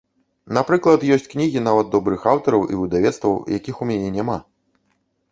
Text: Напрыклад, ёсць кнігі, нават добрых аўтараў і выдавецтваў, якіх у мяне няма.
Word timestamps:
Напрыклад, 0.57 1.03
ёсць 1.15 1.27
кнігі, 1.33 1.59
нават 1.67 1.91
добрых 1.95 2.23
аўтараў 2.31 2.63
і 2.73 2.79
выдавецтваў, 2.79 3.33
якіх 3.57 3.75
у 3.85 3.89
мяне 3.91 4.09
няма. 4.17 4.37